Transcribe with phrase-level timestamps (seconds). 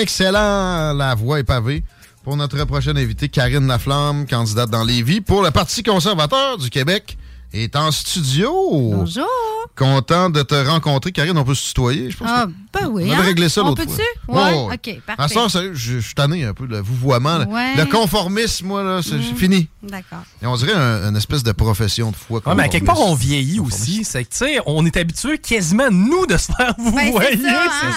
[0.00, 1.82] Excellent, la voix est pavée.
[2.22, 7.17] Pour notre prochaine invitée, Karine Laflamme, candidate dans Lévis pour le Parti conservateur du Québec,
[7.52, 8.50] est en studio.
[8.94, 9.26] Bonjour.
[9.76, 11.12] Content de te rencontrer.
[11.12, 12.28] Karine, on peut se tutoyer, je pense.
[12.30, 13.04] Ah, que- ben oui.
[13.06, 13.24] On avait hein?
[13.26, 14.02] réglé ça On l'autre peut-tu?
[14.26, 14.34] fois.
[14.34, 14.74] Ouais, Ouais, ouais.
[14.74, 15.28] OK, À parfait.
[15.34, 17.38] ce temps, sérieux, je, je suis tanné un peu, le vouvoiement.
[17.38, 17.76] le- Ouais.
[17.76, 19.68] Le conformisme, moi, là, c'est c'est fini.
[19.82, 20.24] D'accord.
[20.42, 22.40] Et on dirait un- une espèce de profession de foi.
[22.44, 24.04] Ouais, mais à quelque part, on vieillit aussi.
[24.04, 27.36] C'est que, tu sais, on est habitué quasiment, nous, de se faire vous Ben, voyez.
[27.36, 27.42] c'est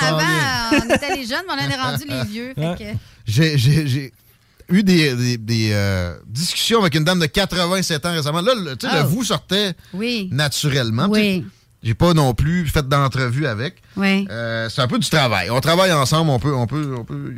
[0.05, 0.67] ça, hein?
[0.71, 2.53] Avant, on était les jeunes, mais on en est rendu les vieux.
[2.55, 4.13] fait que- j'ai
[4.71, 8.41] eu des, des- des, euh, discussions avec une dame de 87 ans récemment.
[8.41, 9.07] Là, tu sais, le Oh.
[9.07, 10.29] vous sortait Oui.
[10.31, 11.07] naturellement.
[11.09, 11.45] Oui.
[11.83, 13.81] J'ai pas non plus fait d'entrevue avec.
[13.97, 14.27] Oui.
[14.29, 15.49] Euh, c'est un peu du travail.
[15.49, 17.33] On travaille ensemble, on peut, on peut, on peut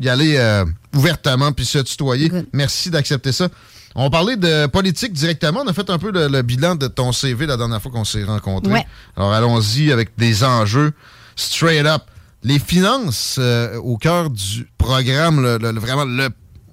[0.00, 0.64] y aller euh,
[0.94, 2.28] ouvertement puis se tutoyer.
[2.30, 2.46] Good.
[2.54, 3.48] Merci d'accepter ça.
[3.94, 5.60] On parlait de politique directement.
[5.64, 8.04] On a fait un peu le, le bilan de ton CV la dernière fois qu'on
[8.04, 8.72] s'est rencontrés.
[8.72, 8.86] Ouais.
[9.16, 10.92] Alors allons-y avec des enjeux
[11.36, 12.02] straight up.
[12.42, 16.28] Les finances euh, au cœur du programme, le- le- vraiment le-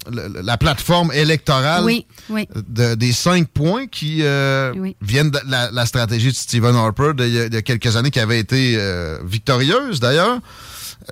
[0.10, 2.48] le- la plateforme électorale Oui, oui.
[2.68, 4.96] de- des cinq points qui euh, Oui.
[5.02, 8.20] viennent de la, la stratégie de Stephen Harper d'il y, y a quelques années qui
[8.20, 10.40] avait été euh, victorieuse d'ailleurs.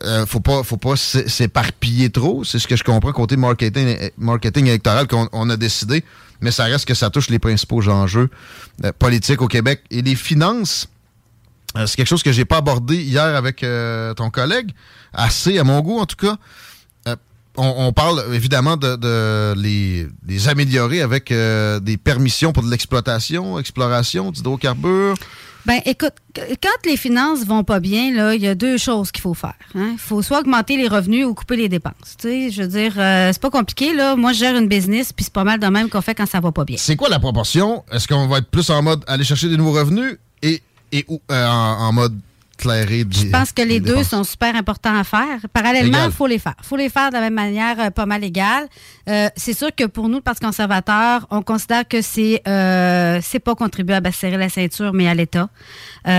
[0.03, 2.43] Euh, faut pas, faut pas s'é- s'éparpiller trop.
[2.43, 6.03] C'est ce que je comprends côté marketing, marketing électoral qu'on on a décidé.
[6.41, 8.29] Mais ça reste que ça touche les principaux enjeux
[8.85, 9.81] euh, politiques au Québec.
[9.91, 10.87] Et les finances,
[11.75, 14.71] euh, c'est quelque chose que j'ai pas abordé hier avec euh, ton collègue.
[15.11, 16.37] Assez, à mon goût en tout cas.
[17.57, 22.69] On, on parle évidemment de, de les, les améliorer avec euh, des permissions pour de
[22.71, 25.15] l'exploitation, exploration d'hydrocarbures.
[25.65, 29.11] Ben, écoute, qu- quand les finances vont pas bien, là, il y a deux choses
[29.11, 29.55] qu'il faut faire.
[29.75, 29.89] hein.
[29.91, 32.15] Il faut soit augmenter les revenus ou couper les dépenses.
[32.17, 34.15] Tu sais, je veux dire, euh, c'est pas compliqué, là.
[34.15, 36.39] Moi, je gère une business, puis c'est pas mal de même qu'on fait quand ça
[36.39, 36.77] va pas bien.
[36.79, 37.83] C'est quoi la proportion?
[37.91, 41.19] Est-ce qu'on va être plus en mode aller chercher des nouveaux revenus et, et ou,
[41.29, 42.17] euh, en, en mode
[42.63, 45.39] des Je pense que les deux sont super importants à faire.
[45.53, 46.55] Parallèlement, il faut les faire.
[46.59, 48.67] Il faut les faire de la même manière, euh, pas mal égale.
[49.07, 53.39] Euh, c'est sûr que pour nous, le Parti conservateur, on considère que c'est euh, c'est
[53.39, 55.49] pas contribuable à serrer la ceinture, mais à l'État.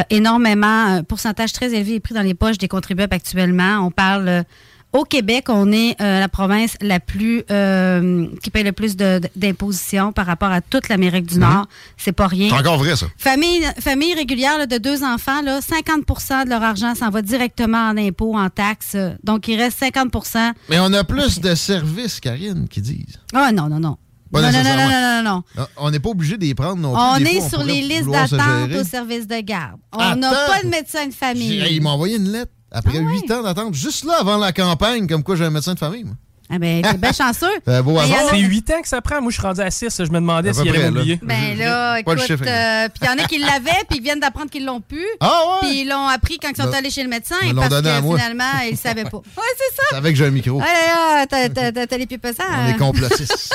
[0.09, 3.85] Énormément, un pourcentage très élevé est pris dans les poches des contribuables actuellement.
[3.87, 4.45] On parle
[4.93, 10.13] au Québec, on est euh, la province la plus euh, qui paye le plus d'impositions
[10.13, 11.67] par rapport à toute l'Amérique du Nord.
[11.97, 12.49] C'est pas rien.
[12.49, 13.07] C'est encore vrai, ça.
[13.17, 16.05] Famille, famille régulière là, de deux enfants, là, 50
[16.45, 18.97] de leur argent s'en va directement en impôts, en taxes.
[19.23, 23.21] Donc, il reste 50% Mais on a plus de services, Karine, qui disent.
[23.33, 23.97] Ah non, non, non.
[24.33, 25.43] Non, non, non, non, non.
[25.59, 27.01] Ah, On n'est pas obligé d'y prendre non plus.
[27.01, 29.81] On est sur les listes d'attente au service de garde.
[29.93, 31.65] On n'a pas de médecin de famille.
[31.71, 33.13] Ils m'ont envoyé une lettre après Ah ouais?
[33.13, 36.05] huit ans d'attente, juste là avant la campagne, comme quoi j'ai un médecin de famille.
[36.05, 36.15] moi.
[36.53, 37.47] Ah ben, t'es bien chanceux.
[37.65, 38.27] C'est un beau Mais il y en hasard.
[38.27, 39.21] a- C'est 8 ans que ça prend.
[39.23, 39.99] Moi, je suis rendu à 6.
[39.99, 40.91] Je me demandais s'il là.
[40.91, 41.21] m'oublier.
[41.23, 44.51] Ben là, écoute, euh, puis il y en a qui l'avaient, puis ils viennent d'apprendre
[44.51, 45.01] qu'ils l'ont pu.
[45.21, 45.69] Ah ouais?
[45.69, 47.91] Puis ils l'ont appris quand ils sont allés chez le médecin, ils l'ont parce donné
[47.91, 48.19] à que moi.
[48.19, 49.19] finalement, ils ne savaient pas.
[49.37, 49.97] Ouais, c'est ça.
[49.97, 50.59] Avec que j'ai un micro.
[50.59, 52.43] Ouais, là, là, t'as- t'as t'as- t'as les pieds pesants.
[52.65, 53.55] On est complotistes.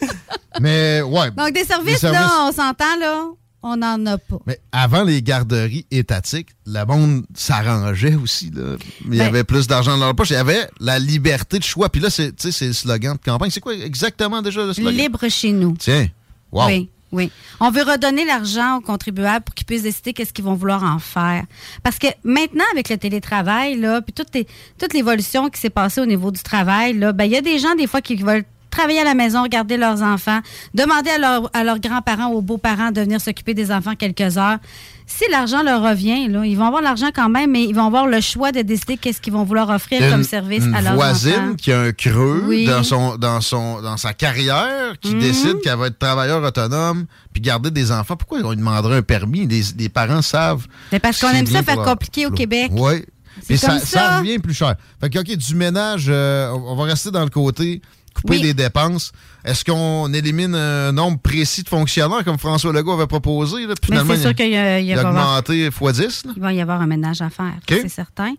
[0.60, 1.30] Mais ouais.
[1.30, 3.26] Donc, des services, Des là, on s'entend, là,
[3.62, 4.38] on n'en a pas.
[4.46, 8.50] Mais avant les garderies étatiques, le monde s'arrangeait aussi.
[8.50, 8.76] Là.
[9.06, 10.30] Il y Ben- avait plus d'argent dans leur poche.
[10.30, 11.88] Il y avait la liberté de choix.
[11.88, 13.50] Puis là, c'est le slogan de campagne.
[13.50, 14.94] C'est quoi exactement déjà le slogan?
[14.94, 15.76] Libre chez nous.
[15.78, 16.08] Tiens.
[16.52, 16.66] Wow.
[16.66, 17.30] Oui, oui.
[17.60, 20.98] On veut redonner l'argent aux contribuables pour qu'ils puissent décider qu'est-ce qu'ils vont vouloir en
[20.98, 21.44] faire.
[21.82, 26.30] Parce que maintenant, avec le télétravail, là, puis toute, l'évolution qui s'est passée au niveau
[26.30, 29.04] du travail, là, ben, il y a des gens, des fois, qui veulent travailler à
[29.04, 30.40] la maison, regarder leurs enfants,
[30.74, 34.38] demander à, leur- à leurs grands-parents ou aux beaux-parents de venir s'occuper des enfants quelques
[34.38, 34.58] heures.
[35.06, 38.06] Si l'argent leur revient, là, ils vont avoir l'argent quand même, mais ils vont avoir
[38.06, 41.32] le choix de décider qu'est-ce qu'ils vont vouloir offrir comme service une à leurs voisine
[41.34, 41.54] enfants.
[41.56, 42.64] qui a un creux Oui.
[42.66, 45.20] dans son dans son dans sa carrière qui Mhm.
[45.20, 49.02] décide qu'elle va être travailleur autonome puis garder des enfants pourquoi on lui demanderait un
[49.02, 49.48] permis?
[49.48, 52.70] Les, les parents savent Mais parce qu'on aime ça faire leur- compliqué au Québec.
[52.72, 53.04] oui
[53.48, 54.18] Puis comme ça, ça.
[54.18, 54.76] revient plus cher.
[55.00, 57.80] Fait que, OK, du ménage, euh, on va rester dans le côté
[58.14, 58.42] couper Oui.
[58.42, 59.12] des dépenses.
[59.44, 63.66] Est-ce qu'on élimine un nombre précis de fonctionnaires comme François Legault avait proposé?
[63.66, 63.74] Là?
[63.82, 65.66] Finalement, c'est sûr il, qu'il y a, il y il a a va avoir- augmenté
[65.66, 66.24] x 10.
[66.26, 66.32] là.
[66.36, 68.34] il va y avoir un ménage à faire, c'est certain.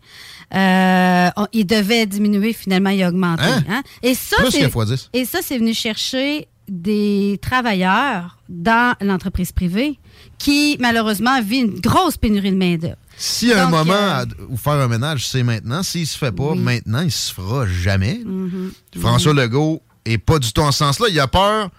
[0.54, 3.44] Euh, on- il devait diminuer, finalement, il a augmenté.
[3.44, 3.64] Hein?
[3.70, 3.82] hein?
[4.04, 5.10] Et ça, Plus c'est que x 10.
[5.14, 10.00] et ça, c'est venu chercher des travailleurs dans l'entreprise privée
[10.38, 12.96] qui, malheureusement, vit une grosse pénurie de main-d'œuvre.
[13.18, 15.84] S'il y a un moment euh, où faire un ménage, c'est maintenant.
[15.84, 16.60] S'il se fait pas Oui.
[16.60, 18.22] maintenant, il se fera jamais.
[18.26, 19.00] Mm-hmm.
[19.00, 21.08] François Legault est pas du tout en ce sens-là.
[21.10, 21.70] Il a peur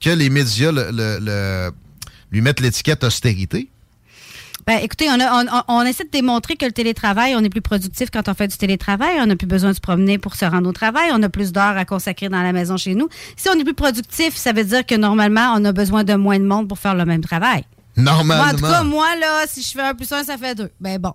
[0.00, 1.70] que les médias le- le- le-
[2.30, 3.68] lui mettent l'étiquette austérité.
[4.70, 7.48] Ben, écoutez, on, a- on- on- on essaie de démontrer que le télétravail, on est
[7.48, 9.16] plus productif quand on fait du télétravail.
[9.20, 11.10] On n'a plus besoin de se promener pour se rendre au travail.
[11.12, 13.08] On a plus d'heures à consacrer dans la maison chez nous.
[13.36, 16.38] Si on est plus productif, ça veut dire que normalement, on a besoin de moins
[16.38, 17.64] de monde pour faire le même travail.
[17.96, 18.44] Normalement.
[18.44, 20.70] Moi, en tout cas, moi, là, si je fais un plus un, ça fait deux.
[20.80, 21.14] Ben bon.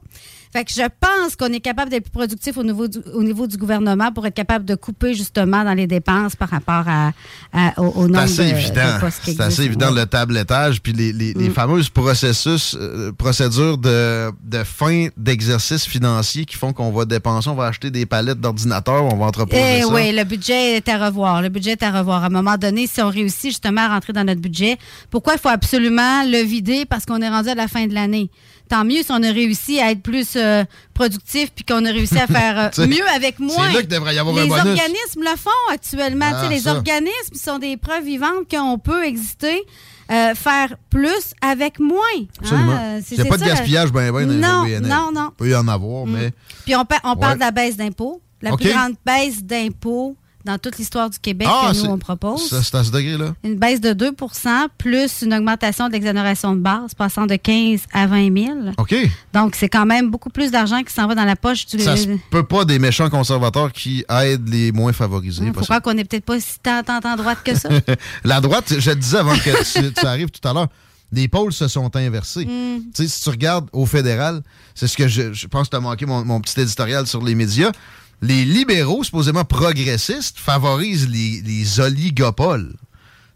[0.55, 3.45] Fait que je pense qu'on est capable d'être plus productif au niveau, du, au niveau
[3.45, 7.11] du gouvernement pour être capable de couper justement dans les dépenses par rapport à,
[7.51, 8.95] à- au, au C'est nombre assez de, évident.
[8.95, 9.99] de postes qui C'est assez évident Ouais.
[10.01, 11.53] le tablettage puis les, les, les Mm.
[11.53, 17.55] fameuses processus, euh, procédures de, de fin d'exercice financier qui font qu'on va dépenser, on
[17.55, 19.87] va acheter des palettes d'ordinateurs, on va entreposer Eh ça.
[19.93, 21.41] oui, le budget est à revoir.
[21.41, 22.23] Le budget est à revoir.
[22.23, 24.77] À un moment donné, si on réussit justement à rentrer dans notre budget,
[25.11, 28.29] pourquoi il faut absolument le vider parce qu'on est rendu à la fin de l'année?
[28.69, 30.63] Tant mieux si on a réussi à être plus euh,
[30.93, 33.67] productif puis qu'on a réussi à faire euh, mieux avec moins.
[33.67, 34.79] C'est là qu'il devrait y avoir les un bonus.
[34.79, 36.31] organismes le font actuellement.
[36.33, 39.61] Ah, les organismes sont des preuves vivantes qu'on peut exister,
[40.11, 41.99] euh, faire plus avec moins.
[42.39, 42.71] Absolument.
[42.71, 45.11] Hein, c'est- Il n'y a c'est pas de gaspillage ben ben dans les Non, non,
[45.13, 45.29] non.
[45.33, 46.31] Il peut y en avoir, mais
[46.65, 48.21] Puis on, pa- on parle de la baisse d'impôts.
[48.41, 50.15] La plus grande baisse d'impôts
[50.45, 52.47] dans toute l'histoire du Québec Ah, que nous, on propose.
[52.49, 53.33] c'est à ce degré-là.
[53.43, 58.07] Une baisse de 2% plus une augmentation de l'exonération de base, passant de 15 à
[58.07, 58.57] 20 000.
[58.77, 58.95] OK.
[59.33, 61.79] Donc, c'est quand même beaucoup plus d'argent qui s'en va dans la poche du...
[61.79, 65.51] Ça se peut pas des méchants conservateurs qui aident les moins favorisés.
[65.55, 65.61] Ça.
[65.61, 67.69] croire qu'on n'est peut-être pas si tant, tant, tant droite que ça.
[68.23, 70.67] La droite, je te disais avant que tu, tu arrives tout à l'heure,
[71.11, 72.45] les pôles se sont inversés.
[72.45, 72.91] Mm.
[72.93, 74.41] Tu sais, si tu regardes au fédéral,
[74.73, 77.23] c'est ce que je, je pense que tu as manqué mon, mon petit éditorial sur
[77.23, 77.71] les médias.
[78.21, 82.73] Les libéraux, supposément progressistes, favorisent les, les oligopoles.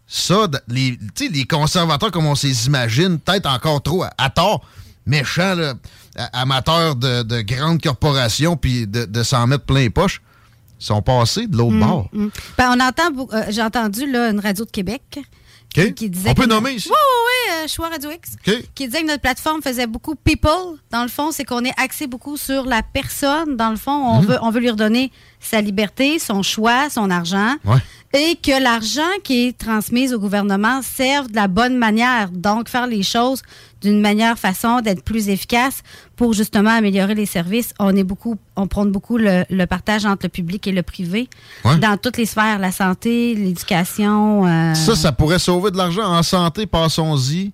[0.06, 4.64] Ça, les, les conservateurs, comme on s'les imagine, peut-être encore trop à, à tort,
[5.06, 5.74] méchants, là,
[6.32, 10.20] amateurs de, de grandes corporations, puis de, de s'en mettre plein les poches,
[10.78, 12.08] sont passés de l'autre bord.
[12.12, 12.28] Mm.
[12.58, 15.20] Ben, on entend, beaucoup- euh, j'ai entendu là, une radio de Québec
[15.72, 16.30] Qui disait...
[16.30, 16.88] on peut nommer ici.
[16.90, 18.30] Oui, oui, oui, Choix Radio X.
[18.74, 20.50] Qui disait que notre plateforme faisait beaucoup people.
[20.90, 23.56] Dans le fond, c'est qu'on est axé beaucoup sur la personne.
[23.56, 24.16] Dans le fond, Mhm.
[24.16, 27.54] on, veut, on veut lui redonner sa liberté, son choix, son argent.
[27.64, 27.78] Ouais.
[28.12, 32.28] Et que l'argent qui est transmis au gouvernement serve de la bonne manière.
[32.30, 33.40] Donc, faire les choses
[33.80, 35.82] d'une manière façon d'être plus efficace
[36.16, 37.72] pour justement améliorer les services.
[37.78, 41.28] On est beaucoup, on prône beaucoup le, le partage entre le public et le privé
[41.64, 41.78] Ouais.
[41.78, 44.46] dans toutes les sphères, la santé, l'éducation.
[44.46, 46.02] euh, Ça, ça pourrait sauver de l'argent.
[46.04, 47.52] En santé, passons-y.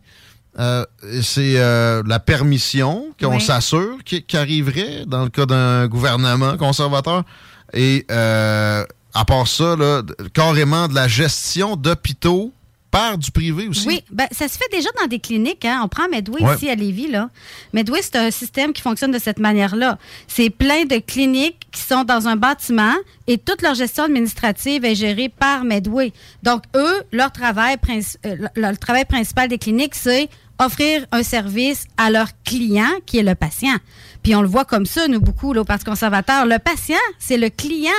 [0.58, 0.84] Euh,
[1.22, 3.40] c'est euh, la permission qu'on Oui.
[3.42, 7.24] s'assure qui, qui arriverait dans le cas d'un gouvernement conservateur.
[7.72, 8.84] Et euh,
[9.14, 10.02] à part ça, là,
[10.34, 12.52] carrément de la gestion d'hôpitaux
[12.90, 13.86] par du privé aussi.
[13.88, 15.64] Oui, ben, ça se fait déjà dans des cliniques.
[15.66, 15.80] Hein.
[15.84, 16.54] On prend Medway Ouais.
[16.54, 17.08] ici à Lévis.
[17.08, 17.28] Là.
[17.74, 19.98] Medway, c'est un système qui fonctionne de cette manière-là.
[20.28, 22.94] C'est plein de cliniques qui sont dans un bâtiment
[23.26, 26.12] et toute leur gestion administrative est gérée par Medway.
[26.42, 27.76] Donc, eux, leur travail,
[28.24, 33.22] euh, le travail principal des cliniques, c'est offrir un service à leur client, qui est
[33.22, 33.76] le patient.
[34.22, 36.46] Puis on le voit comme ça, nous, beaucoup, là, au Parti conservateur.
[36.46, 37.92] Le patient, c'est le client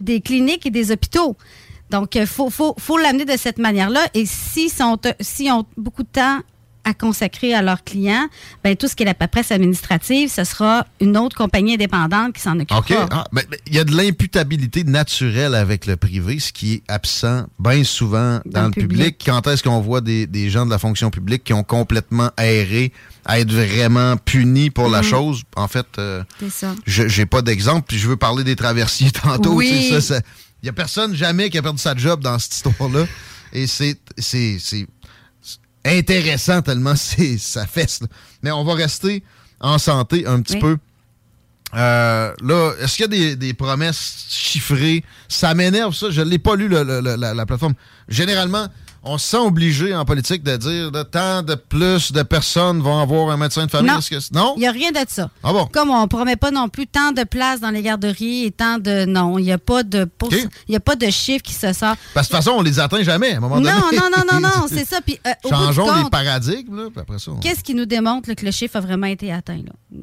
[0.00, 1.36] des cliniques et des hôpitaux.
[1.90, 4.00] Donc, il faut, faut, l'amener de cette manière-là.
[4.14, 6.40] Et s'ils sont, s'ils ont beaucoup de temps
[6.88, 8.26] à consacrer à leurs clients,
[8.64, 12.40] ben, tout ce qui est la paperasse administrative, ce sera une autre compagnie indépendante qui
[12.40, 12.78] s'en occupera.
[12.78, 12.92] OK.
[13.10, 16.82] Ah, ben, ben, Il y a de l'imputabilité naturelle avec le privé, ce qui est
[16.88, 19.22] absent bien souvent dans, le public.
[19.24, 22.92] Quand est-ce qu'on voit des, des gens de la fonction publique qui ont complètement erré
[23.24, 25.04] à être vraiment punis pour la Mhm.
[25.08, 25.42] chose?
[25.56, 26.22] En fait, euh,
[26.86, 29.54] j'ai pas d'exemple, puis je veux parler des traversiers tantôt.
[29.54, 29.92] Oui.
[30.62, 33.06] Il y a personne jamais qui a perdu sa job dans cette histoire-là.
[33.52, 33.96] Et c'est
[35.96, 38.00] intéressant tellement c'est ça fesse.
[38.00, 38.06] là.
[38.42, 39.22] Mais on va rester
[39.60, 40.60] en santé un petit Oui.
[40.60, 40.76] peu.
[41.74, 45.04] Euh, là, est-ce qu'il y a des, des promesses chiffrées?
[45.28, 46.10] Ça m'énerve, ça.
[46.10, 47.74] Je ne l'ai pas lu, le- le- le- la, la plateforme.
[48.08, 48.68] Généralement,
[49.02, 53.00] on se sent obligé en politique de dire de tant de plus de personnes vont
[53.00, 53.90] avoir un médecin de famille.
[54.32, 54.54] Non.
[54.56, 55.30] Il n'y a rien de ça.
[55.42, 55.66] Ah bon?
[55.66, 58.78] Comme on ne promet pas non plus tant de places dans les garderies et tant
[58.78, 59.04] de.
[59.06, 60.30] Non, il n'y a pas de pour-
[60.68, 61.94] y a pas de chiffre qui se sort.
[62.14, 63.96] Parce que de toute façon, on les atteint jamais à un moment Non, donné.
[63.96, 65.00] non, non, non, non, c'est ça.
[65.00, 67.30] Puis, euh, au bout du Changeons les paradigmes, là, puis après ça.
[67.30, 69.60] on- Qu'est-ce qui nous démontre là, que le chiffre a vraiment été atteint?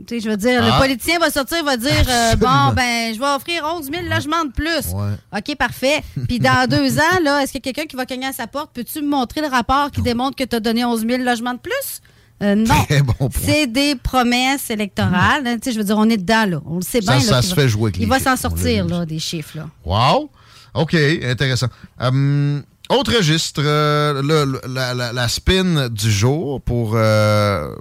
[0.10, 0.75] Je veux dire, Ah.
[0.78, 2.36] le politicien va sortir, va dire euh.
[2.46, 4.92] Bon, ben, je vais offrir 11 000 logements de plus.
[4.94, 5.14] Ouais.
[5.38, 6.04] OK, parfait.
[6.28, 8.48] Puis dans deux ans, là, est-ce qu'il y a quelqu'un qui va cogner à sa
[8.48, 8.72] porte?
[8.86, 11.60] Peux-tu me montrer le rapport qui démontre que tu as donné 11 000 logements de
[11.60, 12.01] plus?
[12.44, 12.75] Euh, non.
[13.20, 13.30] Bon.
[13.34, 15.48] C'est des promesses électorales.
[15.48, 15.58] hein.
[15.62, 16.62] Tu je veux dire, on est dedans, là.
[16.65, 17.22] On le sait Ça- bien.
[17.22, 19.68] ça là, se fait jouer avec Il les va s'en sortir, là, des chiffres, là.
[19.86, 20.30] Wow!
[20.74, 21.68] OK, intéressant.
[22.00, 27.74] Hum, autre registre, euh, le- la, la- la spin du jour pour euh,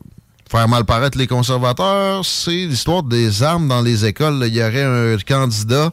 [0.49, 4.42] faire mal paraître les conservateurs, c'est l'histoire des armes dans les écoles.
[4.46, 5.92] Il y aurait un candidat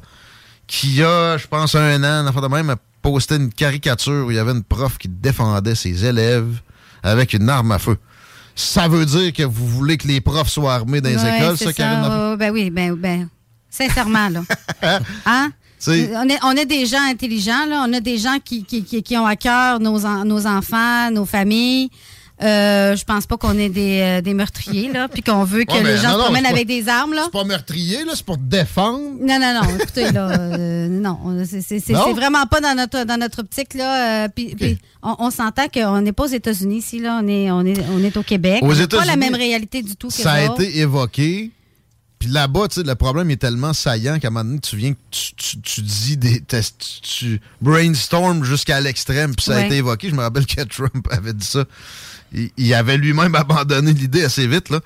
[0.68, 4.40] qui a, je pense, un an, enfin de même, posté une caricature où il y
[4.40, 6.62] avait une prof qui défendait ses élèves
[7.04, 7.98] avec une arme à feu.
[8.56, 11.58] Ça veut dire que vous voulez que les profs soient armés dans les Ouais, écoles,
[11.58, 12.02] ça, Karine?
[12.02, 13.30] Ouais, ouais, ben oui, ben, ben,
[13.70, 14.44] sincèrement, là.
[15.26, 15.52] hein?
[15.88, 17.84] On est, on est des gens intelligents, là.
[17.88, 21.10] On a des gens qui, qui, qui- qui ont à cœur nos, en- nos enfants,
[21.10, 21.90] nos familles.
[22.44, 25.74] Euh, je pense pas qu'on est des, euh, des meurtriers, là, puis qu'on veut que
[25.74, 27.22] Ouais, les gens non, se non, promènent pas- avec des armes, là.
[27.26, 29.00] C'est pas meurtrier, là, c'est pour défendre.
[29.20, 29.76] Non, non, non.
[29.80, 34.26] Écoutez, là, euh, non, on- c'est vraiment pas dans notre dans notre optique là.
[34.26, 34.56] euh, puis,
[35.04, 38.04] on, on s'entend qu'on n'est pas aux États-Unis ici là, on est on est on
[38.04, 38.62] est au Québec.
[38.64, 41.52] Aux n'a pas la États-Unis, même réalité du tout que Ça a été évoqué.
[42.20, 45.60] Puis là-bas, le problème est tellement saillant qu'à un moment donné, tu viens, tu, tu,
[45.60, 46.40] tu dis des.
[46.42, 50.10] tests, Tu, brainstorm jusqu'à l'extrême, puis ça a été évoqué.
[50.10, 51.66] Je me rappelle que Trump avait dit ça.
[52.58, 54.80] Il, avait lui-même abandonné l'idée assez vite, là.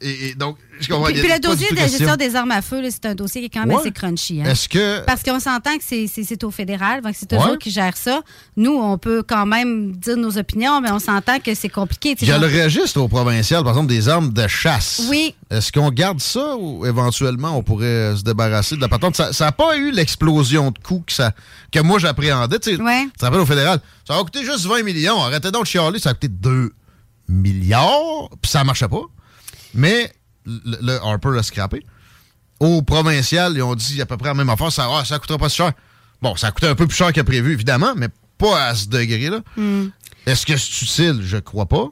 [0.00, 1.04] Et, et donc, je comprends.
[1.12, 3.46] Puis, a le dossier de la gestion des armes à feu, c'est un dossier qui
[3.46, 3.80] est quand même Ouais.
[3.82, 4.40] assez crunchy.
[4.40, 4.46] hein.
[4.50, 5.04] Est-ce que.
[5.04, 7.38] Parce qu'on s'entend que c'est- au fédéral, donc c'est Ouais.
[7.38, 8.22] autres qui gèrent ça.
[8.56, 12.16] Nous, on peut quand même dire nos opinions, mais on s'entend que c'est compliqué.
[12.20, 15.02] Il y a le registre au provincial, par exemple, des armes de chasse.
[15.10, 15.34] Oui.
[15.50, 19.14] Est-ce qu'on garde ça ou éventuellement on pourrait se débarrasser de la patente?
[19.16, 21.32] Ça n'a pas eu l'explosion de coûts que, ça,
[21.70, 22.58] que moi j'appréhendais.
[22.58, 23.06] Tu Ouais.
[23.18, 25.22] te rappelles au fédéral, ça va coûter juste 20 millions.
[25.22, 26.72] Arrêtez donc de chialer, ça a coûté 2
[27.28, 29.02] milliards, puis ça marchait pas.
[29.74, 30.12] Mais
[30.44, 31.84] le, le Harper l'a scrappé.
[32.60, 35.38] Au provincial, ils ont dit à peu près la même affaire, ça, ah, ça coûtera
[35.38, 35.72] pas si cher.
[36.20, 38.86] Bon, ça a coûté un peu plus cher que prévu, évidemment, mais pas à ce
[38.88, 39.40] degré-là.
[39.56, 39.88] Hmm.
[40.26, 41.20] Est-ce que c'est utile?
[41.22, 41.88] Je crois pas.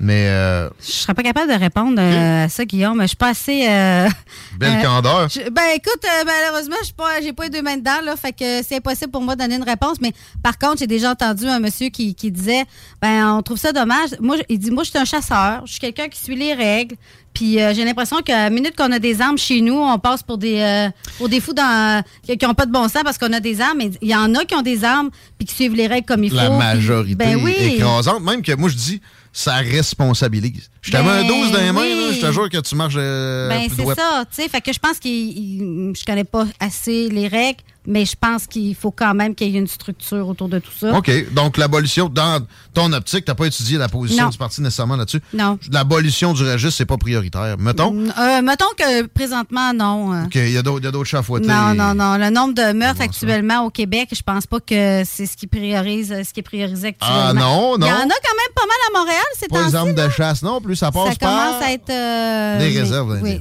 [0.00, 3.00] Mais euh, Je serais pas capable de répondre euh, à ça, Guillaume.
[3.02, 3.66] Je suis pas assez.
[3.68, 4.08] euh,
[4.56, 5.28] belle euh, candeur.
[5.28, 8.62] je- ben écoute, malheureusement, je pas, j'ai pas les deux mains dedans, là, fait que
[8.62, 9.96] c'est impossible pour moi de donner une réponse.
[10.00, 10.12] Mais
[10.42, 12.64] par contre, j'ai déjà entendu un monsieur qui, qui disait,
[13.02, 14.10] ben on trouve ça dommage.
[14.20, 16.94] Moi, il dit, moi, je suis un chasseur, je suis quelqu'un qui suit les règles.
[17.34, 20.22] Puis euh, j'ai l'impression qu'à la minute qu'on a des armes chez nous, on passe
[20.22, 20.88] pour des euh,
[21.18, 23.78] pour des fous dans, qui n'ont pas de bon sens parce qu'on a des armes.
[23.78, 26.24] Mais il y en a qui ont des armes puis qui suivent les règles comme
[26.24, 26.50] il la faut.
[26.50, 27.54] puis- majorité ben oui.
[27.76, 28.22] écrasante.
[28.22, 29.00] Même que moi, je dis,
[29.32, 30.68] ça responsabilise.
[30.82, 32.06] Je mets un Ben 12 dans les mains, oui.
[32.08, 34.48] là, je te jure que tu marches euh, Ben, c'est ça, tu sais.
[34.48, 38.74] Fait que je pense il- Je connais pas assez les règles, mais je pense qu'il
[38.74, 40.92] faut quand même qu'il y ait une structure autour de tout ça.
[40.96, 41.10] OK.
[41.32, 44.30] Donc, l'abolition, dans ton optique, tu n'as pas étudié la position Non.
[44.30, 45.20] du parti nécessairement là-dessus?
[45.32, 45.58] Non.
[45.72, 47.56] L'abolition du registre, c'est pas prioritaire.
[47.58, 47.96] Mettons?
[47.96, 50.12] Euh, mettons que présentement, non.
[50.12, 50.24] euh.
[50.26, 51.22] OK, il y a d'autres chats.
[51.28, 52.16] Non, non, non.
[52.18, 53.04] Le nombre de meurtres ça?
[53.04, 56.88] actuellement au Québec, je pense pas que c'est ce qui priorise, ce qui est priorisé
[56.88, 57.22] actuellement.
[57.28, 57.86] Ah, non, non.
[57.86, 60.08] Il y en a quand même pas mal à Montréal, c'est Pas les armes de
[60.10, 61.88] chasse non plus, ça passe Ça commence par à être.
[61.90, 63.40] euh, les mais- réserves Oui.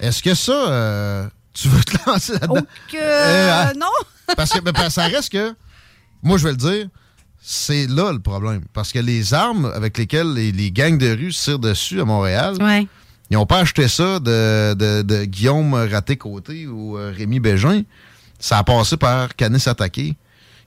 [0.00, 1.26] Est-ce que ça, euh,
[1.60, 2.66] tu veux te lancer là-dedans?
[2.90, 2.96] Que.
[3.00, 3.72] Euh, hein?
[3.78, 3.86] non.
[4.36, 5.54] Parce que ben, parce que ça reste que,
[6.22, 6.88] moi je vais le dire,
[7.40, 8.62] c'est là le problème.
[8.74, 12.04] Parce que les armes avec lesquelles les, les gangs de rue se tirent dessus à
[12.04, 12.86] Montréal, Ouais.
[13.30, 17.82] ils n'ont pas acheté ça de, de- de Guillaume Raté-Côté ou euh, Rémi Bégin.
[18.38, 20.14] Ça a passé par Canis Attaqué,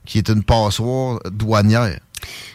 [0.05, 1.99] qui est une passoire douanière.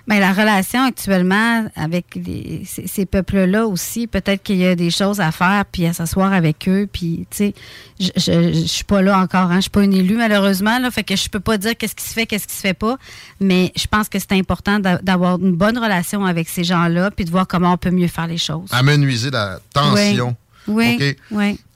[0.07, 4.91] Mais la relation actuellement avec les- ces, ces peuples-là aussi, peut-être qu'il y a des
[4.91, 7.55] choses à faire, puis à s'asseoir avec eux, puis tu sais,
[7.99, 10.91] je, je, je suis pas là encore, hein, je suis pas une élue malheureusement, là,
[10.91, 12.97] fait que je peux pas dire qu'est-ce qui se fait, qu'est-ce qui se fait pas,
[13.41, 17.25] mais je pense que c'est important d'a- d'avoir une bonne relation avec ces gens-là, puis
[17.25, 18.69] de voir comment on peut mieux faire les choses.
[18.73, 20.37] Amenuiser la tension.
[20.69, 21.17] Oui.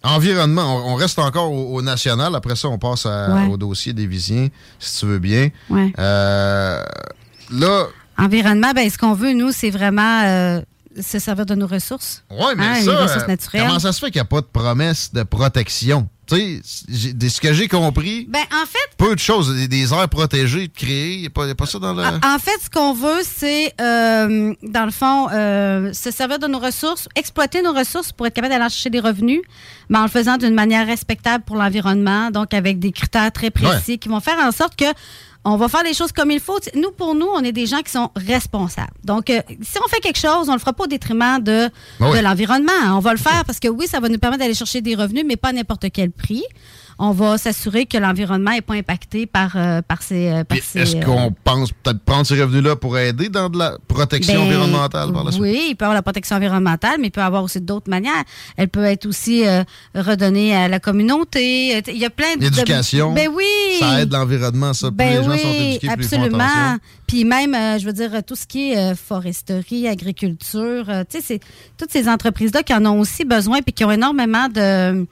[0.03, 2.35] Environnement, on, on reste encore au, au national.
[2.35, 3.47] Après ça, on passe à- Ouais.
[3.47, 4.49] au dossier des Visiens,
[4.81, 5.49] si tu veux bien.
[5.69, 5.93] Ouais.
[5.99, 6.83] Euh,
[7.51, 7.87] là,
[8.19, 10.61] Environnement, ben ce qu'on veut nous, c'est vraiment euh,
[11.01, 12.23] se servir de nos ressources.
[12.31, 13.63] Ouais, mais Hein, les ça, ressources euh, naturelles.
[13.67, 16.09] comment ça se fait qu'il n'y a pas de promesse de protection?
[16.27, 19.53] Tu sais, de ce que j'ai compris, Ben en fait, peu de choses.
[19.53, 22.03] Des, des aires protégées créées, il n'y a, pas- y a pas ça dans le...
[22.05, 26.61] En fait, ce qu'on veut, c'est, euh, dans le fond, euh, se servir de nos
[26.61, 29.41] ressources, exploiter nos ressources pour être capable d'aller chercher des revenus,
[29.89, 33.99] mais en le faisant d'une manière respectable pour l'environnement, donc avec des critères très précis
[33.99, 34.85] qui vont faire en sorte que
[35.45, 36.59] on va faire les choses comme il faut.
[36.75, 38.93] Nous, pour nous, on est des gens qui sont responsables.
[39.05, 42.11] Donc, euh, si on fait quelque chose, on le fera pas au détriment de, Ben
[42.11, 42.19] oui.
[42.19, 42.73] de l'environnement.
[42.97, 45.25] On va le faire parce que oui, ça va nous permettre d'aller chercher des revenus,
[45.27, 46.43] mais pas à n'importe quel prix.
[47.03, 50.29] On va s'assurer que l'environnement n'est pas impacté par, euh, par ces...
[50.29, 53.59] euh, par ces, Est-ce euh, qu'on pense peut-être prendre ces revenus-là pour aider dans de
[53.59, 55.41] la protection ben, environnementale par la suite?
[55.41, 57.89] Oui, il peut y avoir la protection environnementale, mais il peut y avoir aussi d'autres
[57.89, 58.23] manières.
[58.59, 59.65] Elle peut être aussi euh,
[59.95, 61.77] redonnée à la communauté.
[61.77, 62.43] Euh, Il y a plein de...
[62.43, 63.15] L'éducation.
[63.15, 63.45] Ben oui!
[63.79, 64.91] Ça aide l'environnement, ça.
[64.91, 66.77] Ben les gens oui, sont éduqués, absolument.
[67.11, 71.25] Puis même, je veux dire, tout ce qui est euh, foresterie, agriculture, euh, tu sais,
[71.27, 71.41] c'est
[71.77, 75.07] toutes ces entreprises-là qui en ont aussi besoin puis qui ont énormément de,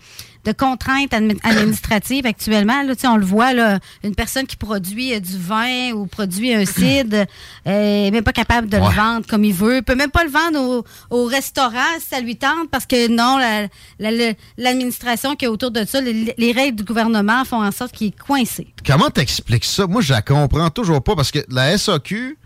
[0.44, 2.82] de contraintes admi- administratives actuellement.
[2.82, 6.64] Là, on le voit, là, une personne qui produit euh, du vin ou produit un
[6.64, 7.24] cidre
[7.66, 8.88] euh, est même pas capable de Ouais.
[8.88, 9.76] le vendre comme il veut.
[9.78, 10.84] Il peut même pas le vendre au,
[11.16, 13.68] au restaurant si ça lui tente parce que non, la-
[13.98, 17.72] la- la- l'administration qui est autour de ça, les, les règles du gouvernement font en
[17.72, 18.68] sorte qu'il est coincé.
[18.86, 19.86] Comment t'expliques ça?
[19.86, 22.38] Moi, je la comprends toujours pas parce que la SAQ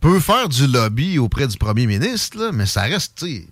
[0.00, 3.46] peut faire du lobby auprès du premier ministre, là, mais ça reste, tu.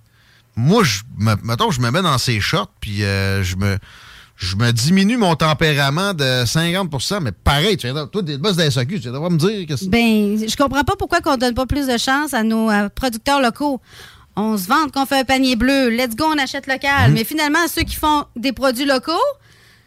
[0.57, 3.79] Moi, je me, mettons, je me mets dans ses shorts, puis euh, je me.
[4.35, 8.69] Je me diminue mon tempérament de 50% mais pareil, tu viens, toi, le boss de
[8.69, 9.89] SAQ, tu devrais me dire que c'est.
[9.89, 13.81] Ben, je comprends pas pourquoi qu'on donne pas plus de chance à nos producteurs locaux.
[14.35, 17.11] On se vante qu'on fait un panier bleu, let's go, on achète local.
[17.11, 17.15] Mhm.
[17.15, 19.13] Mais finalement, ceux qui font des produits locaux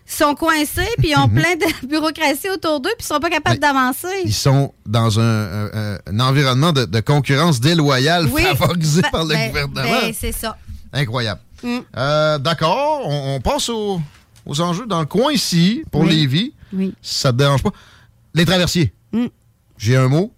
[0.08, 3.56] sont coincés, puis ils ont plein de bureaucratie autour d'eux, puis ils sont pas capables
[3.56, 3.62] Mhm.
[3.62, 4.22] D'avancer.
[4.26, 8.44] Ils sont dans un, un- un- un environnement de, de concurrence déloyale Oui.
[8.56, 10.02] favorisé Ben, par le ben, gouvernement.
[10.02, 10.58] ben, c'est ça.
[10.94, 11.42] Incroyable.
[11.64, 11.78] Mm.
[11.98, 14.00] Euh, D'accord, on, on passe aux,
[14.46, 16.10] aux enjeux dans le coin ici, pour Oui.
[16.16, 16.54] Lévis.
[16.72, 16.94] Oui.
[17.02, 17.72] Si ça te dérange pas?
[18.34, 18.94] Les traversiers.
[19.12, 19.26] Mm.
[19.78, 20.32] J'ai un mot.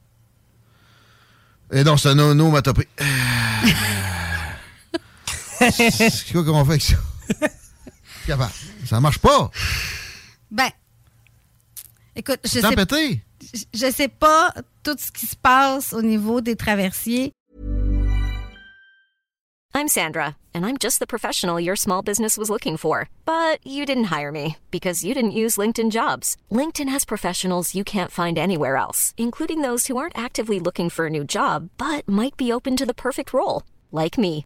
[1.74, 2.88] Et non, c'est un onomatopée.
[5.59, 6.95] c'est quoi qu'on fait avec ça?
[8.27, 8.51] Capable.
[8.86, 9.50] Ça marche pas.
[10.51, 10.69] Ben,
[12.15, 13.22] écoute, je sais, pété.
[13.53, 14.53] je- je sais pas
[14.84, 17.31] tout ce qui se passe au niveau des traversiers.
[19.74, 23.10] I'm Sandra, and I'm just the professional your small business was looking for.
[23.25, 26.36] But you didn't hire me because you didn't use LinkedIn jobs.
[26.51, 31.05] LinkedIn has professionals you can't find anywhere else, including those who aren't actively looking for
[31.05, 34.46] a new job but might be open to the perfect role, like me.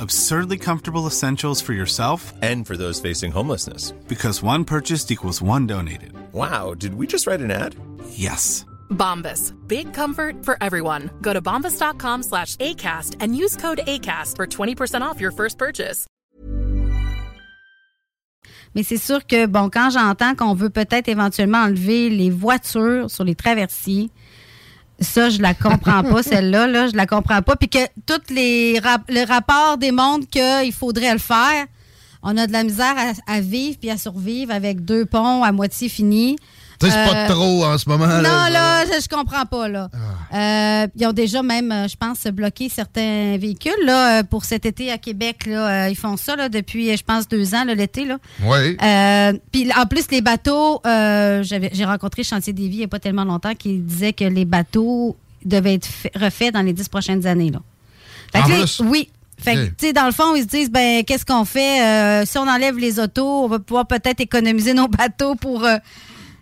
[0.00, 3.92] Absurdly comfortable essentials for yourself And for those facing homelessness.
[4.08, 6.12] because one purchased equals one donated.
[6.32, 7.74] Wow, did we just write an ad?
[8.10, 8.64] Yes.
[8.90, 9.52] Bombas.
[9.68, 11.10] Big comfort for everyone.
[11.22, 16.06] Go to bombas.com slash ACAST and use code ACAST for 20% off your first purchase.
[18.74, 23.22] Mais c'est sûr que, bon, quand j'entends qu'on veut peut-être éventuellement enlever les voitures sur
[23.24, 24.10] les traversiers,
[25.00, 27.56] ça, je la comprends pas, celle-là, là, je la comprends pas.
[27.56, 31.66] Puis que tous les rap- le rapport démontre qu'il faudrait le faire.
[32.22, 35.52] On a de la misère à, à vivre puis à survivre avec deux ponts à
[35.52, 36.36] moitié finis.
[36.80, 38.06] Tu sais, c'est pas Euh, trop en ce moment.
[38.06, 38.84] Non, là.
[38.84, 39.88] je, comprends pas, là.
[40.34, 44.90] Euh, ils ont déjà même, euh, je pense, bloqué certains véhicules, là, pour cet été
[44.90, 45.88] à Québec, là.
[45.88, 48.18] Ils font ça, là, depuis, je pense, deux ans, l'été, là.
[48.42, 48.76] Oui.
[49.52, 53.24] Puis en plus, les bateaux, j'ai rencontré Chantier des Vies il n'y a pas tellement
[53.24, 57.50] longtemps qui disait que les bateaux devaient être fait- refaits dans les dix prochaines années.
[57.50, 57.60] Là.
[58.32, 59.08] Fait que là, oui.
[59.38, 59.72] Fait que, Ok.
[59.78, 61.82] tu sais, dans le fond, ils se disent, ben, qu'est-ce qu'on fait?
[61.84, 65.76] Euh, si on enlève les autos, on va pouvoir peut-être économiser nos bateaux pour euh,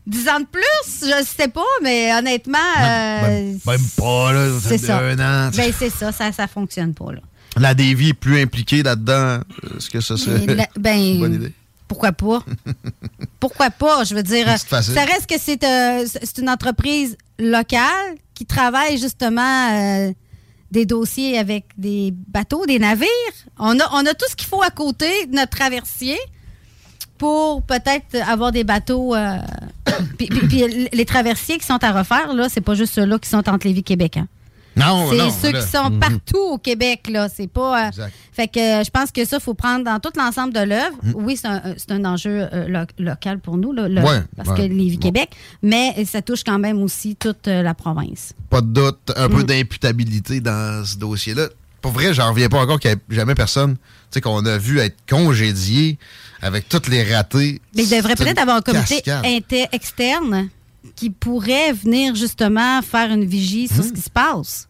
[0.07, 0.63] 10 ans de plus.
[1.09, 2.59] Je sais pas, mais honnêtement.
[2.81, 4.49] euh, Même, même pas, là.
[4.61, 4.99] C'est ça.
[4.99, 5.51] un an.
[5.57, 7.21] Ben, c'est ça, ça, ça fonctionne pas, là.
[7.57, 9.41] La Davy est plus impliquée là-dedans.
[9.77, 10.15] Est-ce que ça
[10.47, 11.53] la- ben, une bonne idée?
[11.87, 12.43] Pourquoi pas?
[13.41, 14.05] Pourquoi pas?
[14.05, 18.97] Je veux dire, C'est ça reste que c'est euh, c'est une entreprise locale qui travaille
[18.99, 20.11] justement euh,
[20.71, 23.09] des dossiers avec des bateaux, des navires.
[23.59, 26.17] On a, on a tout ce qu'il faut à côté de notre traversier
[27.19, 29.15] pour peut-être avoir des bateaux.
[29.15, 29.37] euh,
[30.19, 33.29] puis, puis- puis les traversiers qui sont à refaire, là, c'est pas juste ceux-là qui
[33.29, 34.17] sont entre Lévis Québec.
[34.17, 34.27] Hein.
[34.75, 35.61] Non, C'est ceux là.
[35.63, 37.29] qui sont partout au Québec, là.
[37.29, 37.89] C'est pas.
[37.89, 37.91] euh,
[38.33, 40.97] fait que euh, je pense que ça, il faut prendre dans tout l'ensemble de l'œuvre.
[41.03, 41.13] Mm.
[41.17, 44.49] Oui, c'est un, euh, un enjeu euh, lo- local pour nous, là, le- Ouais, parce
[44.49, 44.69] ouais.
[44.69, 44.99] que Bon.
[44.99, 45.29] Québec,
[45.63, 48.33] mais ça touche quand même aussi toute la province.
[48.49, 49.33] Pas de doute, un Mm.
[49.33, 51.49] peu d'imputabilité dans ce dossier-là.
[51.83, 53.77] Pour vrai, j'en reviens pas encore qu'il n'y ait jamais personne
[54.21, 55.99] qu'on a vu être congédié
[56.43, 57.61] avec toutes les ratés.
[57.75, 59.03] Mais il devrait peut-être avoir un comité
[59.73, 60.49] externe
[60.97, 64.69] qui pourraient venir justement faire une vigie sur ce qui se passe.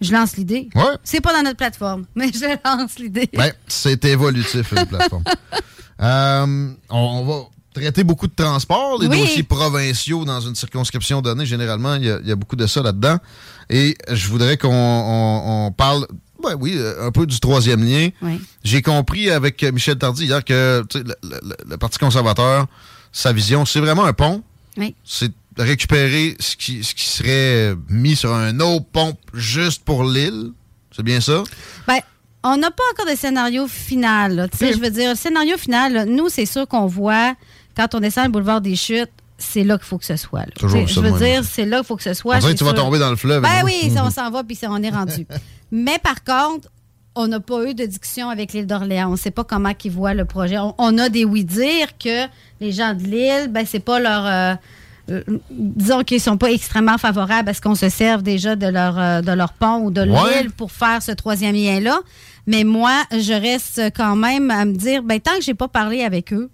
[0.00, 0.68] Je lance l'idée.
[0.74, 0.82] Ouais.
[1.04, 3.28] C'est pas dans notre plateforme, mais je lance l'idée.
[3.32, 5.24] Ben, c'est évolutif, une plateforme.
[6.00, 9.20] Euh, on, on va traiter beaucoup de transports, les Oui.
[9.20, 11.46] dossiers provinciaux dans une circonscription donnée.
[11.46, 13.18] Généralement, il y a, il y a beaucoup de ça là-dedans.
[13.70, 16.06] Et je voudrais qu'on on- on parle,
[16.42, 18.08] ouais, oui, euh, un peu du troisième lien.
[18.22, 18.40] Oui.
[18.64, 22.66] J'ai compris avec Michel Tardy hier que le, le- le Parti conservateur,
[23.12, 24.42] sa vision, c'est vraiment un pont.
[24.76, 24.94] Oui.
[25.04, 30.52] C'est récupérer ce qui, ce qui serait mis sur un autre pont juste pour l'île.
[30.96, 31.42] C'est bien ça?
[31.86, 31.98] Ben,
[32.44, 34.36] on n'a pas encore de scénario final.
[34.36, 34.48] là.
[34.48, 34.74] Tu sais, Ok.
[34.76, 37.34] Je veux dire, le scénario final, là, nous, c'est sûr qu'on voit
[37.78, 40.46] quand on descend le boulevard des Chutes, c'est là qu'il faut que ce soit.
[40.60, 40.66] Je
[41.00, 42.40] veux dire, c'est là qu'il faut que ce soit.
[42.40, 43.42] Tu vas tomber dans le fleuve.
[43.42, 43.64] Ben non?
[43.66, 45.26] oui, on s'en va, puis on est rendu.
[45.70, 46.68] Mais par contre,
[47.14, 49.08] on n'a pas eu de discussion avec l'île d'Orléans.
[49.08, 50.58] On ne sait pas comment ils voient le projet.
[50.58, 52.26] On, on a des oui-dire que
[52.60, 54.26] les gens de l'île, ben, c'est pas leur.
[54.26, 54.54] euh,
[55.10, 58.98] euh, disons qu'ils sont pas extrêmement favorables à ce qu'on se serve déjà de leur,
[58.98, 60.42] euh, de leur pont ou de Ouais.
[60.42, 62.00] l'île pour faire ce troisième lien-là.
[62.46, 66.02] Mais moi, je reste quand même à me dire, ben, tant que j'ai pas parlé
[66.02, 66.50] avec eux,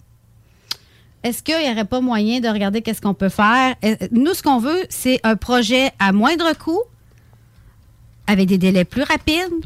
[1.25, 3.75] est-ce qu'il n'y aurait pas moyen de regarder qu'est-ce qu'on peut faire?
[3.85, 6.83] Euh, Nous, ce qu'on veut, c'est un projet à moindre coût,
[8.27, 9.65] avec des délais plus rapides,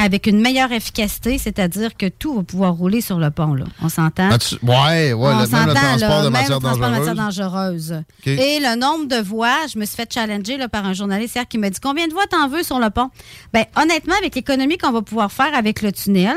[0.00, 3.52] avec une meilleure efficacité, c'est-à-dire que tout va pouvoir rouler sur le pont.
[3.54, 3.64] Là.
[3.82, 4.28] On s'entend?
[4.38, 7.14] Tu- ouais, ouais, On le- même le transport là, de matière le transport de matière
[7.16, 8.02] dangereuse.
[8.24, 11.48] Et le nombre de voies, je me suis fait challenger là, par un journaliste hier
[11.48, 13.10] qui m'a dit combien de voies t'en veux sur le pont?
[13.52, 16.36] Ben, honnêtement, avec l'économie qu'on va pouvoir faire avec le tunnel,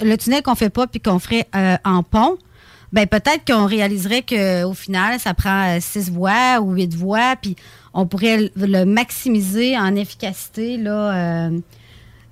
[0.00, 2.38] le tunnel qu'on fait pas puis qu'on ferait euh, en pont,
[2.94, 7.56] ben peut-être qu'on réaliserait qu'au final, ça prend euh, six voies ou huit voies, puis
[7.92, 10.76] on pourrait le- maximiser en efficacité.
[10.78, 11.12] Là,
[11.50, 11.58] euh,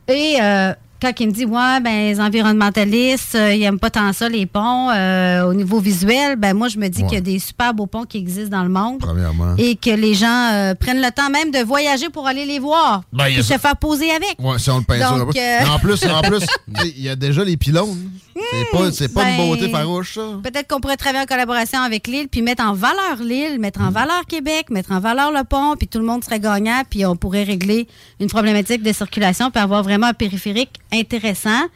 [0.09, 4.13] et euh, quand il me dit, ouais, ben, les environnementalistes, euh, ils n'aiment pas tant
[4.13, 7.09] ça, les ponts, euh, au niveau visuel, ben, moi, je me dis Ouais.
[7.09, 8.99] qu'il y a des super beaux ponts qui existent dans le monde.
[9.01, 9.57] Premièrement.
[9.59, 13.03] Et que les gens euh, prennent le temps même de voyager pour aller les voir.
[13.13, 13.43] Ben, ça.
[13.55, 14.37] se faire poser avec.
[14.39, 15.39] Ouais, si on le peinture Donc, un peu.
[15.39, 16.47] euh, Mais En plus, en plus,
[16.97, 18.11] il y a déjà les pylônes.
[18.35, 20.23] C'est pas, c'est pas une ben, beauté farouche, ça.
[20.43, 23.91] Peut-être qu'on pourrait travailler en collaboration avec l'île, puis mettre en valeur l'île, mettre en
[23.91, 27.17] valeur Québec, mettre en valeur le pont, puis tout le monde serait gagnant, puis on
[27.17, 27.87] pourrait régler
[28.21, 31.67] une problématique de circulation, puis avoir vraiment un périphérique intéressant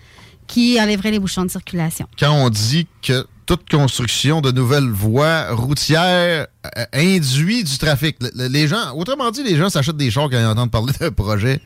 [0.47, 2.07] qui enlèverait les bouchons de circulation.
[2.19, 8.31] Quand on dit que toute construction de nouvelles voies routières euh, induit du trafic, le-
[8.35, 11.11] le- les gens, autrement dit, les gens s'achètent des chars quand ils entendent parler d'un
[11.12, 11.61] projet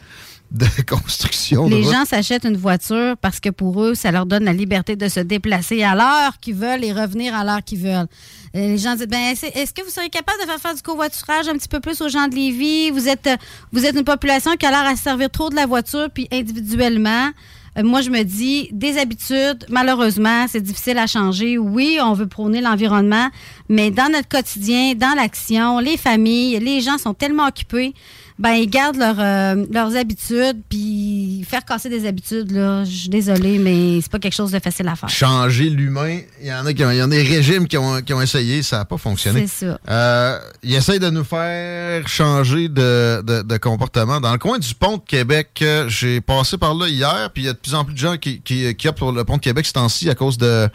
[0.50, 4.44] de construction de Les gens s'achètent une voiture parce que pour eux, ça leur donne
[4.44, 8.08] la liberté de se déplacer à l'heure qu'ils veulent et revenir à l'heure qu'ils veulent.
[8.56, 11.48] Euh, Les gens disent ben, est-ce que vous seriez capable de faire faire du covoiturage
[11.48, 12.90] un petit peu plus aux gens de Lévis?
[12.90, 13.36] Vous êtes, euh,
[13.72, 16.26] vous êtes une population qui a l'air à se servir trop de la voiture, puis
[16.32, 17.30] individuellement.
[17.78, 21.58] euh, moi, je me dis, des habitudes, malheureusement, c'est difficile à changer.
[21.58, 23.28] Oui, on veut prôner l'environnement,
[23.68, 27.94] mais dans notre quotidien, dans l'action, les familles, les gens sont tellement occupés
[28.40, 33.08] ben ils gardent leur, euh, leurs habitudes, puis faire casser des habitudes, là, je suis
[33.10, 35.08] désolée, mais c'est pas quelque chose de facile à faire.
[35.10, 38.00] Changer l'humain, il y en a qui ont, y en a des régimes qui ont,
[38.00, 39.46] qui ont essayé, ça n'a pas fonctionné.
[39.46, 39.78] C'est ça.
[39.88, 44.20] Euh, ils essayent de nous faire changer de, de- de comportement.
[44.20, 47.46] Dans le coin du pont de Québec, euh, j'ai passé par là hier, puis il
[47.46, 49.36] y a de plus en plus de gens qui, qui, qui optent pour le pont
[49.36, 50.66] de Québec ce temps-ci à cause de.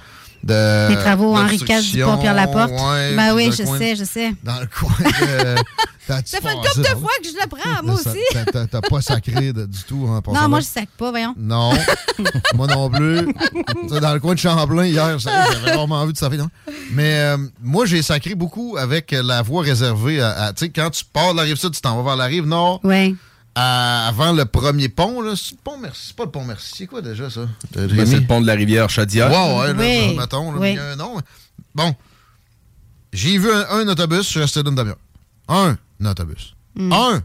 [0.45, 2.71] De Les travaux Henri IV du pont Pierre-Laporte.
[2.71, 4.34] Ouais, ben oui, je coin- sais, je sais.
[4.43, 5.55] Dans le coin de.
[6.08, 8.19] Ça fait une couple de fois que je le prends, moi Ça- aussi.
[8.71, 11.34] t'as- pas sacré de- du tout en passant Non, moi, je sac pas, voyons.
[11.36, 11.71] Non,
[12.53, 13.27] moi non plus.
[13.99, 16.38] Dans le coin de Champlain hier, j'avais vraiment vu de fait.
[16.38, 16.49] non?
[16.91, 20.29] Mais euh, moi, j'ai sacré beaucoup avec la voie réservée à.
[20.43, 22.25] à- tu sais, quand tu pars de la rive sud, tu t'en vas vers la
[22.25, 22.81] rive nord.
[22.84, 23.15] Oui.
[23.55, 25.33] À- avant le premier pont, là.
[25.35, 26.01] C'est le pont Merci.
[26.07, 26.73] C'est pas le pont Merci.
[26.77, 27.47] C'est quoi déjà ça?
[27.73, 29.29] Ben, c'est le pont de la rivière Chaudière.
[29.31, 30.15] Ouais, ouais, là, Oui.
[30.17, 30.69] mettons, là, Oui.
[30.71, 31.17] il y a un nom.
[31.73, 31.95] Bon.
[33.13, 34.97] J'ai vu un, un autobus, je suis resté d'une demi-heure.
[35.47, 36.53] Un autobus.
[36.75, 36.91] Hmm.
[36.91, 37.23] Un.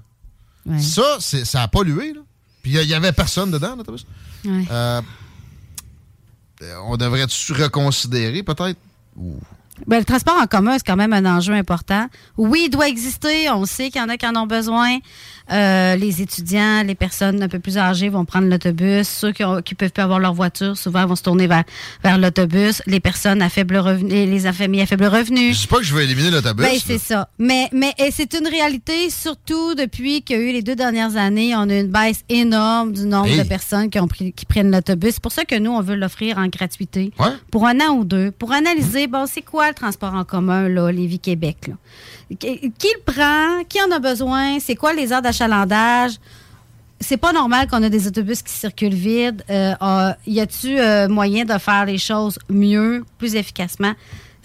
[0.67, 0.79] Ouais.
[0.81, 2.21] Ça, c'est- ça a pollué, là.
[2.63, 4.07] Puis il y avait personne dedans, l'autobus.
[4.45, 4.65] Ouais.
[4.71, 5.01] Euh,
[6.85, 8.79] on devrait-tu reconsidérer, peut-être?
[9.87, 12.07] Ben, le transport en commun, c'est quand même un enjeu important.
[12.37, 13.49] Oui, il doit exister.
[13.49, 14.99] On sait qu'il y en a qui en ont besoin.
[15.53, 19.09] Euh, les étudiants, les personnes un peu plus âgées vont prendre l'autobus.
[19.09, 21.65] Ceux qui, qui peuvent pas avoir leur voiture, souvent vont se tourner vers,
[22.05, 22.83] vers l'autobus.
[22.87, 25.53] Les personnes à faible revenu, les, les familles à faible revenu.
[25.53, 26.65] Je sais pas que je vais éliminer l'autobus.
[26.67, 27.29] Ben, c'est ça.
[27.39, 27.69] Mais,
[28.13, 31.55] c'est une réalité, surtout depuis qu'il y a eu les deux dernières années.
[31.57, 33.39] On a une baisse énorme du nombre Hey.
[33.39, 35.15] de personnes qui, ont pris, qui prennent l'autobus.
[35.15, 37.31] C'est pour ça que nous, on veut l'offrir en gratuité Ouais.
[37.51, 40.91] pour un an ou deux, pour analyser, bon, c'est quoi le transport en commun, là,
[40.91, 41.75] Lévis-Québec, là?
[42.39, 43.65] Qui, qui le prend?
[43.69, 44.59] Qui en a besoin?
[44.61, 46.13] C'est quoi les heures d'achalandage?
[47.01, 49.43] C'est pas normal qu'on ait des autobus qui circulent vides.
[49.49, 53.95] Euh, ah, y a-tu euh, moyen de faire les choses mieux, plus efficacement?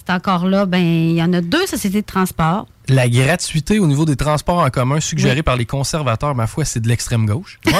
[0.06, 2.68] c'est encore là, ben il y en a deux sociétés de transport.
[2.88, 6.80] La gratuité au niveau des transports en commun suggérée par les conservateurs, ma foi, c'est
[6.80, 7.60] de l'extrême gauche.
[7.66, 7.74] Ouais.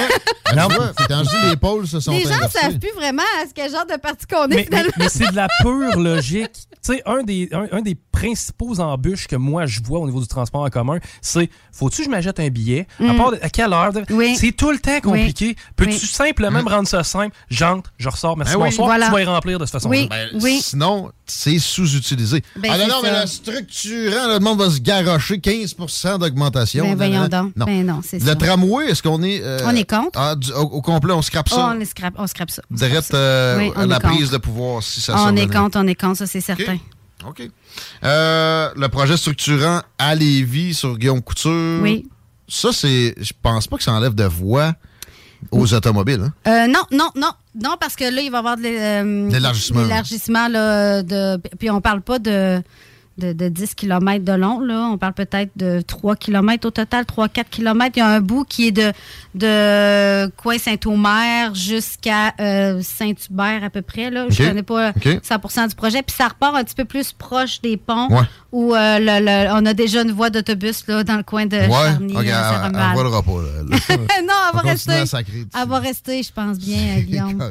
[0.54, 3.52] Quand je dis les pôles se sont Les gens ne savent plus vraiment à ce
[3.54, 4.92] quel genre de parti qu'on est Mais, mais- finalement.
[4.98, 6.50] mais c'est de la pure logique.
[6.52, 10.20] Tu sais, un des, un, un des principaux embûches que moi je vois au niveau
[10.20, 12.86] du transport en commun, c'est faut-tu que je m'achète un billet?
[13.00, 13.16] À, Mm.
[13.16, 13.90] part de- à quelle heure?
[14.10, 14.36] Oui.
[14.38, 15.56] C'est tout le temps compliqué.
[15.74, 15.98] Peux-tu Oui.
[15.98, 17.34] simplement me rendre ça simple?
[17.50, 18.68] J'entre, je ressors, merci, Ben oui.
[18.70, 19.06] bonsoir, Voilà.
[19.06, 19.98] tu vas y remplir de cette façon-là.
[19.98, 20.08] Oui.
[20.08, 22.42] Ben, Sinon, c'est sous-utilisé.
[22.56, 26.84] Ben, ah non, non, mais le structurant, le monde va se garocher 15% d'augmentation.
[26.84, 27.42] Ben, voyons Nanana.
[27.42, 27.56] donc.
[27.56, 27.66] Non.
[27.66, 28.36] Ben non, c'est Le ça.
[28.36, 29.40] tramway, est-ce qu'on est.
[29.42, 30.18] euh, On est contre.
[30.18, 31.74] ah, du- au, au complet, on scrape Oh, ça?
[31.78, 32.62] on, scrape, on scrape ça.
[32.70, 35.86] Direct euh, Oui, à on la prise de pouvoir, si ça on est contre, on
[35.86, 36.78] est contre, ça c'est certain.
[37.26, 37.42] OK.
[38.04, 41.80] Euh, le projet structurant à Lévis sur Guillaume Couture.
[41.82, 42.08] Oui.
[42.48, 43.14] Ça, c'est.
[43.20, 44.74] Je pense pas que ça enlève de voix
[45.50, 46.30] aux automobiles.
[46.46, 46.66] hein?
[46.66, 49.82] Euh, non, non, non, non, parce que là, il va y avoir de l'é- L'élargissement.
[49.82, 52.62] l'élargissement, là, de, puis on parle pas de,
[53.18, 54.88] de, de 10 km de long, là.
[54.92, 57.92] On parle peut-être de 3 km au total, 3-4 km.
[57.96, 58.92] Il y a un bout qui est de,
[59.34, 64.26] de coin Saint-Omer jusqu'à euh, Saint-Hubert à peu près, là.
[64.28, 64.48] Je OK.
[64.48, 65.08] connais pas OK.
[65.22, 66.02] 100 du projet.
[66.02, 68.22] Puis ça repart un petit peu plus proche des ponts, Ouais.
[68.56, 71.56] Où euh, le- le- on a déjà une voie d'autobus, là, dans le coin de
[71.58, 71.68] ouais.
[71.70, 73.32] Charny, euh, elle- elle volera pas.
[73.32, 73.76] là.
[74.22, 75.04] non, elle va rester.
[75.06, 75.44] sacrer.
[75.60, 77.42] Elle va rester, je pense bien, Guillaume.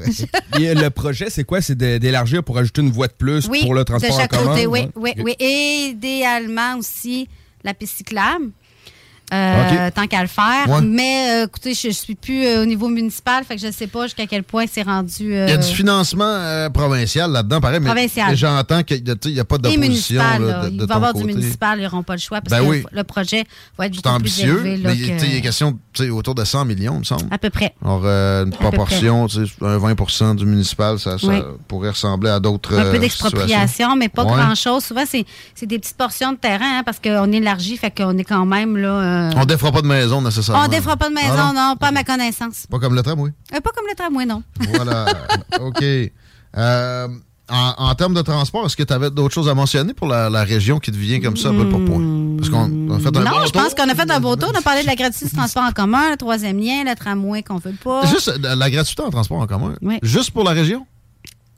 [0.59, 1.61] Et euh, le projet, c'est quoi?
[1.61, 4.37] C'est d'élargir pour ajouter une voie de plus Oui, pour le transport de chaque en
[4.37, 4.51] commun?
[4.55, 5.13] côté, oui, Ouais.
[5.17, 5.35] oui, oui.
[5.39, 7.29] Et idéalement aussi
[7.63, 8.45] la piste cyclable.
[9.33, 9.89] Euh.
[9.93, 10.67] Tant qu'à le faire.
[10.69, 10.81] Ouais.
[10.81, 13.87] Mais euh, écoutez, je, je suis plus euh, au niveau municipal, fait que je sais
[13.87, 15.23] pas jusqu'à quel point c'est rendu.
[15.23, 20.21] Il y a du financement provincial là-dedans, pareil, mais j'entends qu'il n'y a pas d'opposition
[20.39, 21.25] Il va y avoir côté.
[21.25, 22.83] du municipal, ils n'auront pas le choix parce Ben que oui.
[22.91, 23.43] le projet
[23.77, 24.77] va être beaucoup plus ambitieux, élevé.
[24.77, 25.77] là, mais tu sais, il que- question
[26.11, 27.23] autour de 100 millions, il me semble.
[27.31, 27.73] À peu près.
[27.83, 29.27] Alors, une proportion,
[29.61, 31.37] un 20 du municipal, ça, ça Oui.
[31.67, 34.31] pourrait ressembler à d'autres Un peu d'expropriation, mais pas Ouais.
[34.33, 34.83] grand-chose.
[34.85, 38.23] Souvent, c'est c'est des petites portions de terrain hein, parce qu'on élargit, fait qu'on est
[38.23, 39.14] quand même là.
[39.15, 40.63] Euh, On défera pas de maison nécessairement.
[40.65, 42.65] on défera pas de maison, Ah non, pas à ma connaissance.
[42.69, 43.31] Pas comme le tramway?
[43.53, 44.43] Euh, pas comme le tramway, non.
[44.73, 45.05] Voilà.
[45.61, 45.83] OK.
[46.57, 47.07] Euh,
[47.47, 50.29] en, en termes de transport, est-ce que tu avais d'autres choses à mentionner pour la,
[50.31, 52.01] la région qui te vient comme ça, peu pour point?
[52.37, 53.61] Parce qu'on a fait un non, bon je tour.
[53.61, 54.51] pense qu'on a fait un beau tour.
[54.53, 57.43] On a parlé de la gratuité du transport en commun, le troisième lien, le tramway
[57.43, 58.05] qu'on veut pas.
[58.07, 59.73] Juste la gratuité en transport en commun.
[59.81, 59.99] Oui.
[60.01, 60.87] Juste pour la région?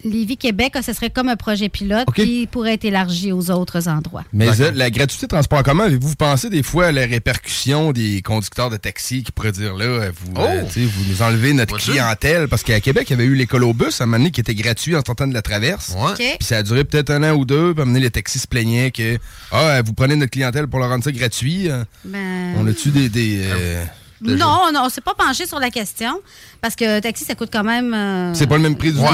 [0.03, 4.23] Lévis-Québec, ce serait comme un projet pilote qui pourrait être élargi aux autres endroits.
[4.33, 7.91] Mais euh, la gratuité de transport en commun, avez-vous pensé des fois à la répercussion
[7.91, 10.67] des conducteurs de taxi qui pourraient dire là, euh, vous, euh, Oh!
[10.75, 12.47] vous nous enlevez notre clientèle?
[12.47, 14.95] Parce qu'à Québec, il y avait eu l'écolobus à un moment donné qui était gratuit
[14.95, 15.95] en sortant de la traverse.
[15.97, 16.36] Ouais.
[16.38, 18.12] Puis ça a duré peut-être un an ou deux, puis à un moment donné, les
[18.12, 19.17] taxis se plaignaient que
[19.51, 21.69] Ah, vous prenez notre clientèle pour leur rendre ça gratuit.
[22.05, 23.10] Ben, On a-tu des.
[23.10, 23.83] des euh,
[24.21, 26.19] non, non, on s'est pas penché sur la question
[26.62, 27.93] parce que taxi, ça coûte quand même.
[27.93, 29.06] euh, C'est pas le même prix du tout,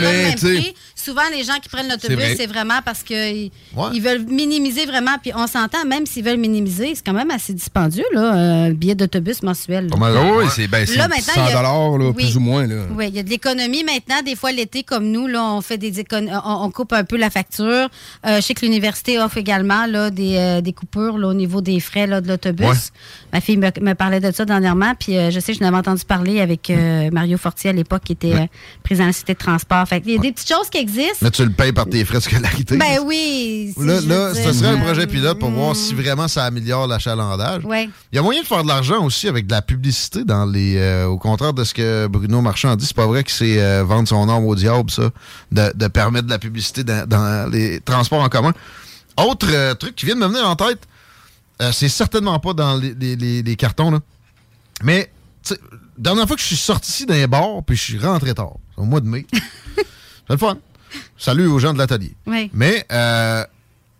[0.00, 0.62] mais tu.
[0.94, 2.34] Souvent, les gens qui prennent C'est l'autobus, vrai.
[2.36, 3.88] c'est vraiment parce qu'ils Ouais.
[3.94, 5.16] ils veulent minimiser vraiment.
[5.22, 9.42] Puis on s'entend, même s'ils veulent minimiser, c'est quand même assez dispendieux, là, billet d'autobus
[9.42, 9.86] mensuel.
[9.88, 9.96] là.
[10.00, 12.12] Ah oui, c'est ben, c'est Là, maintenant, 100 il y a- dollars, Oui.
[12.14, 12.66] plus ou moins.
[12.66, 12.86] Là.
[12.92, 14.22] Oui, il y a de l'économie maintenant.
[14.24, 17.16] Des fois, l'été, comme nous, là, on fait des écon- on, on coupe un peu
[17.16, 17.66] la facture.
[18.26, 21.60] Euh, je sais que l'université offre également là, des, euh, des coupures là, au niveau
[21.60, 22.66] des frais là, de l'autobus.
[22.66, 22.74] Ouais.
[23.32, 25.76] Ma fille me, me parlait de ça dernièrement, puis euh, je sais que je n'avais
[25.76, 28.46] entendu parler avec euh, Mario Fortier à l'époque, qui était euh,
[28.82, 29.86] président de la Cité de transport.
[29.86, 31.18] Fait il y a des petites choses qui existent.
[31.22, 32.76] Mais tu le payes par tes frais de scolarité.
[32.76, 33.74] Ben oui.
[33.78, 37.64] Là, là ce serait un projet pilote pour voir si vraiment ça améliore l'achalandage.
[37.64, 37.88] Ouais.
[38.12, 40.76] Il y a moyen de faire de l'argent aussi avec de la publicité dans les.
[40.76, 43.84] euh, au contraire de ce que Bruno Marchand dit, c'est pas vrai que c'est euh,
[43.84, 45.10] vendre son âme au diable, ça,
[45.52, 48.52] de, de permettre de la publicité dans, dans les transports en commun.
[49.16, 50.80] Autre euh, truc qui vient de me venir en tête,
[51.62, 54.00] euh, c'est certainement pas dans les, les- les- les cartons, là.
[54.82, 55.10] Mais,
[55.42, 55.60] tu sais,
[55.96, 58.80] dernière fois que je suis sorti ici d'un bar, puis je suis rentré tard, c'est
[58.82, 59.26] au mois de mai.
[59.32, 59.84] c'est
[60.30, 60.58] le fun.
[61.18, 62.14] Salut aux gens de l'atelier.
[62.26, 62.50] Oui.
[62.52, 63.44] Mais, euh,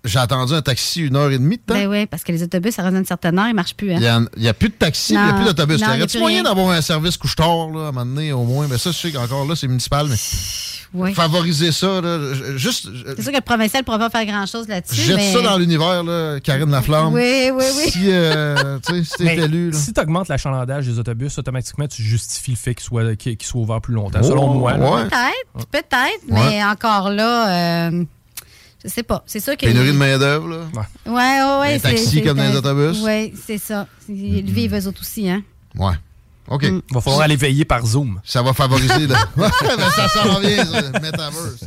[0.04, 1.74] j'ai attendu un taxi une heure et demie de temps.
[1.74, 3.92] Ben oui, parce que les autobus, à raison d'une certaine heure, ils ne marchent plus.
[3.92, 4.26] Hein?
[4.36, 5.80] Il n'y a, plus de taxi, il n'y a plus d'autobus.
[5.80, 8.32] non, Y y a aurait-tu plus moyen d'avoir un service couche-tard, à un moment donné,
[8.32, 8.68] au moins?
[8.68, 10.14] Mais ça, je sais qu'encore là, c'est municipal, mais
[10.94, 11.12] Oui.
[11.14, 14.94] favoriser ça, là, juste, C'est sûr que le provincial ne pourra pas faire grand-chose là-dessus.
[15.02, 15.32] jette mais...
[15.32, 17.12] ça dans l'univers, là, Karine Laflamme.
[17.12, 17.90] Oui, oui, oui.
[17.90, 19.76] Si, euh, si t'es élu, là.
[19.78, 23.60] si tu augmentes l'achalandage des autobus, automatiquement, tu justifies le fait qu'ils soient, qu'ils soient
[23.60, 24.76] ouverts plus longtemps, Oh, selon moi.
[24.76, 24.90] là.
[24.90, 25.02] ouais.
[25.04, 26.48] Peut-être, peut-être, Ouais.
[26.50, 28.04] mais encore là, euh,
[28.84, 29.22] je sais pas.
[29.26, 29.66] C'est sûr que.
[29.66, 30.56] Pénurie de main-d'œuvre, là.
[31.06, 31.74] Ouais, ouais, ouais.
[31.74, 32.98] Les taxis c'est comme dans les autobus.
[33.02, 33.86] Oui, c'est ça.
[34.08, 35.42] Ils vivent eux autres aussi, hein.
[35.76, 35.94] Ouais.
[36.48, 36.62] OK.
[36.64, 36.80] Mm.
[36.88, 38.20] Il va falloir aller veiller par Zoom.
[38.24, 39.06] Ça va favoriser.
[39.06, 39.16] là.
[39.36, 39.50] Ben,
[39.94, 41.64] ça s'en vient, ça, metaverse.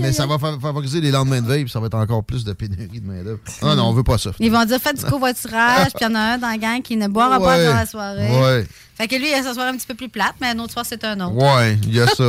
[0.00, 2.44] Mais ça va fa- favoriser les lendemains de veille, puis ça va être encore plus
[2.44, 3.38] de pénurie de main-d'œuvre.
[3.62, 4.30] Non, non, on veut pas ça.
[4.40, 6.82] Ils vont dire faites du covoiturage, puis il y en a un dans la gang
[6.82, 8.28] qui ne boira pas dans la soirée.
[8.40, 8.66] Ouais.
[8.96, 10.72] Fait que lui, il a sa soirée un petit peu plus plate, mais un autre
[10.72, 11.34] soir, c'est un autre.
[11.36, 12.24] Ouais, il y a ça.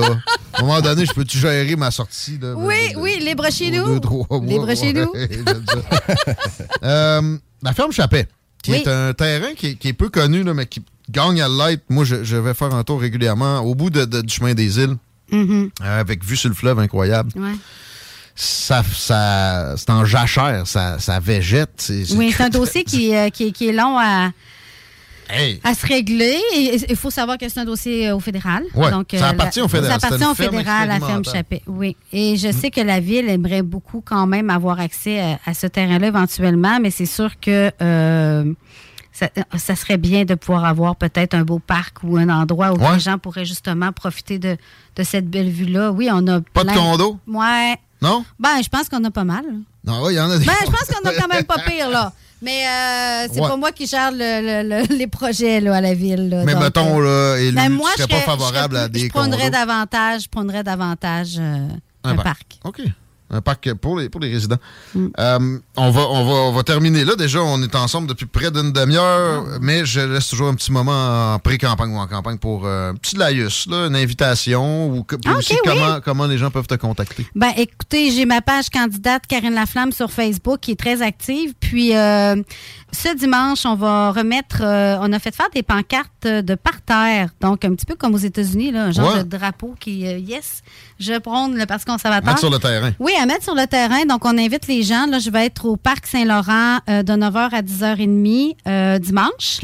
[0.54, 2.38] À un moment donné, je peux-tu gérer ma sortie?
[2.39, 3.86] Là, Oui, de- oui, libre chez nous.
[3.86, 4.39] Deux, trois mois.
[4.48, 5.12] Libre chez nous.
[6.84, 8.28] Euh, la ferme Chappet,
[8.62, 8.78] qui Oui.
[8.78, 11.84] est un terrain qui est, qui est peu connu, là, mais qui gagne à l'être.
[11.89, 14.80] Moi, je, je vais faire un tour régulièrement au bout de- de- du chemin des
[14.80, 14.95] îles,
[15.32, 15.69] Mhm.
[15.84, 17.32] euh, avec vue sur le fleuve incroyable.
[17.36, 17.54] Ouais.
[18.36, 21.91] Ça, ça, c'est en jachère, ça, ça végète.
[22.15, 24.32] Oui, c'est un dossier qui, euh, qui, qui est long à,
[25.32, 26.39] Hey, à se régler.
[26.56, 28.63] Il faut savoir que c'est un dossier euh, au fédéral.
[28.74, 30.00] Ouais, Donc, ça appartient au fédéral.
[30.00, 31.24] Ça appartient au fédéral, la ferme.
[31.24, 31.62] Chappet.
[31.67, 31.95] Oui.
[32.12, 35.67] Et je sais que la ville aimerait beaucoup quand même avoir accès à, à ce
[35.67, 38.52] terrain-là éventuellement, mais c'est sûr que euh,
[39.19, 42.77] ça, ça serait bien de pouvoir avoir peut-être un beau parc ou un endroit où
[42.79, 42.93] Ouais.
[42.93, 44.58] les gens pourraient justement profiter de,
[44.95, 45.91] de cette belle vue-là.
[45.91, 47.17] Oui, on a Pas de condo?
[47.27, 47.75] Ouais.
[48.01, 48.23] non?
[48.39, 49.43] Ben, je pense qu'on a pas mal.
[49.86, 50.45] Non, ouais, il y en a des.
[50.45, 52.13] Ben, je pense qu'on a quand même pas pire, là.
[52.41, 53.49] Mais euh, c'est Ouais.
[53.49, 54.17] pas moi qui gère le-
[54.63, 56.29] le- le- les projets là, à la ville.
[56.29, 56.43] là.
[56.45, 58.75] Mais Donc, mettons, euh, là, élu, ben, tu moi, serais je pas serais- favorable je
[58.77, 61.67] serais à des Je prendrais davantage, je prendrais davantage euh,
[62.05, 62.25] Un un, parc.
[62.25, 62.60] parc.
[62.63, 62.82] OK.
[63.32, 64.58] Un parc pour les, pour les résidents.
[64.96, 65.08] Mm.
[65.20, 67.15] Euh, on, va, on, va, on va terminer là.
[67.15, 71.36] Déjà, on est ensemble depuis près d'une demi-heure, mais je laisse toujours un petit moment
[71.36, 75.15] en pré-campagne ou en campagne pour euh, un petit laïus, là, une invitation ou que-
[75.28, 75.60] Ah, aussi oui.
[75.63, 77.26] comment, comment les gens peuvent te contacter.
[77.36, 81.54] Ben, écoutez, j'ai ma page candidate Karine Laflamme sur Facebook qui est très active.
[81.60, 82.36] Puis, euh,
[82.92, 87.30] ce dimanche, on va remettre, on a fait faire des pancartes de parterre.
[87.42, 89.24] Donc, un petit peu comme aux États-Unis, là, un genre Ouais.
[89.24, 90.62] de drapeau qui, yes,
[91.00, 92.26] je prône le Parti conservateur.
[92.28, 92.92] Mettre sur le terrain.
[93.00, 94.05] Oui, à mettre sur le terrain.
[94.05, 95.05] Donc, on invite les gens.
[95.08, 99.60] Là, je vais être au Parc Saint-Laurent euh, de 9h à 10h30 euh, dimanche.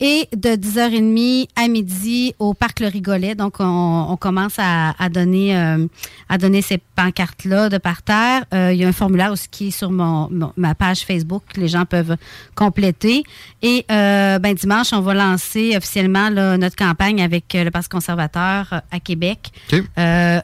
[0.00, 3.34] Et de 10h30 à midi au Parc Le Rigolet.
[3.34, 5.86] Donc, on, on commence à, à donner, euh,
[6.28, 8.44] à donner ces pancartes-là de parterre.
[8.54, 11.42] Euh, il y a un formulaire aussi qui est sur mon, mon- ma page Facebook
[11.52, 12.16] que les gens peuvent
[12.54, 13.24] compléter.
[13.62, 19.00] Et ben, dimanche, on va lancer officiellement là, notre campagne avec le Parti conservateur à
[19.00, 19.50] Québec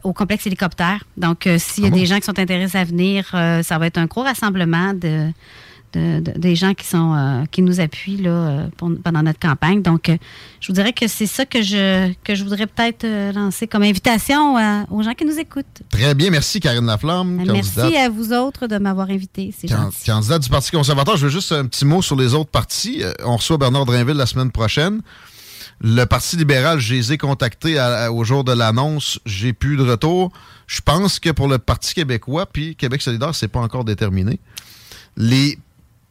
[0.03, 1.05] au complexe hélicoptère.
[1.17, 1.97] Donc, s'il y a Ah bon?
[1.99, 5.31] des gens qui sont intéressés à venir, euh, ça va être un gros rassemblement de,
[5.93, 9.39] de- de- des gens qui sont euh, qui nous appuient là, euh, pour- pendant notre
[9.39, 9.81] campagne.
[9.83, 10.17] Donc, euh,
[10.61, 14.57] je vous dirais que c'est ça que je que je voudrais peut-être lancer comme invitation
[14.57, 15.83] à- aux gens qui nous écoutent.
[15.91, 16.31] Très bien.
[16.31, 17.37] Merci, Karine Laflamme.
[17.37, 17.95] Merci candidate.
[17.97, 19.55] à vous autres de m'avoir invité.
[19.57, 19.91] C'est Can-.
[20.05, 23.03] Candidat du Parti conservateur, je veux juste un petit mot sur les autres partis.
[23.25, 25.01] On reçoit Bernard Drinville la semaine prochaine.
[25.81, 29.19] Le Parti libéral, je les ai contactés à- à- au jour de l'annonce.
[29.27, 30.31] J'ai plus de retour.
[30.67, 34.39] Je pense que pour le Parti québécois, puis Québec solidaire, c'est pas encore déterminé.
[35.17, 35.59] Les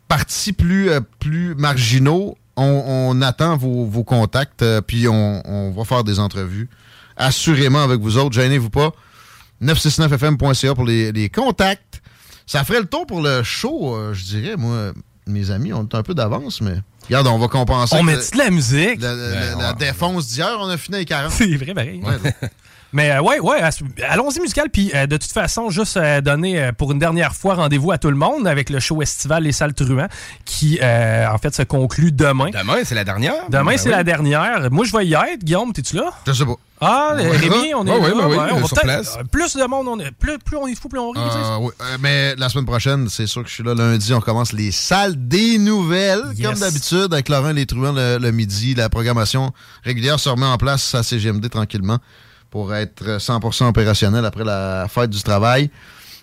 [0.07, 2.63] partis plus, euh, plus marginaux, on,
[3.15, 6.69] on attend vos, vos contacts, euh, puis on, on va faire des entrevues.
[7.17, 8.91] Assurément avec vous autres, gênez-vous pas.
[9.61, 12.01] 969fm.ca pour les, les contacts.
[12.45, 14.55] Ça ferait le tour pour le show, euh, je dirais.
[14.57, 14.91] Moi,
[15.27, 17.95] mes amis, on est un peu d'avance, mais regarde, on va compenser.
[17.97, 19.01] On met de la musique?
[19.01, 19.77] la, la- Ben, la ouais.
[19.79, 21.31] défonce d'hier, on a fini à 40.
[21.31, 22.01] C'est vrai, pareil.
[22.03, 22.17] Ouais.
[22.93, 23.60] Mais euh, ouais, ouais,
[24.08, 24.69] allons-y musical.
[24.69, 28.10] Puis euh, de toute façon, juste euh, donner pour une dernière fois rendez-vous à tout
[28.10, 30.08] le monde avec le show estival Les Salles Truands
[30.45, 32.49] qui en fait se conclut demain.
[32.51, 33.34] Demain, c'est la dernière.
[33.49, 33.95] Demain, Ben c'est oui.
[33.95, 34.69] la dernière.
[34.71, 35.43] Moi, je vais y être.
[35.43, 36.12] Guillaume, t'es-tu là?
[36.27, 36.56] Je sais pas.
[36.86, 37.29] Ah, Ouais.
[37.38, 38.27] Rémi, on est Ouais, là.
[38.27, 39.17] ouais, on sur place.
[39.32, 41.19] Plus de monde, on est, plus, plus on est fou, plus on rit.
[41.32, 41.38] sais.
[41.38, 41.71] Euh, oui.
[41.82, 44.13] Euh, mais la semaine prochaine, c'est sûr que je suis là lundi.
[44.13, 46.47] On commence les salles des nouvelles, Yes.
[46.49, 48.75] comme d'habitude, avec Laurent Les Truands le, le midi.
[48.75, 49.53] La programmation
[49.84, 51.99] régulière se remet en place à CGMD tranquillement
[52.53, 55.71] pour être 100% opérationnel après la fête du travail.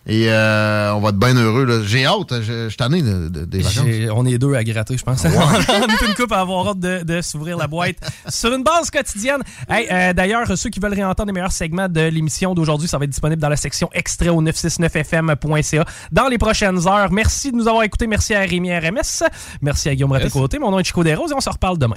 [0.07, 1.83] Et euh, on va être bien heureux.
[1.85, 2.33] J'ai hâte.
[2.41, 3.85] Je je suis tanné de- de- des vacances.
[4.15, 5.25] On est deux à gratter, je pense.
[5.25, 7.97] on est une coupe à avoir hâte de, de s'ouvrir la boîte
[8.29, 9.43] sur une base quotidienne.
[9.69, 13.05] Hey, euh, D'ailleurs, ceux qui veulent réentendre les meilleurs segments de l'émission d'aujourd'hui, ça va
[13.05, 17.11] être disponible dans la section extrait au 969fm.ca dans les prochaines heures.
[17.13, 18.07] Merci de nous avoir écoutés.
[18.07, 19.25] Merci à Rémi RMS.
[19.61, 20.59] Merci à Guillaume Raté-Côté.
[20.61, 21.97] Mon nom est Chico Desroses et on se reparle demain.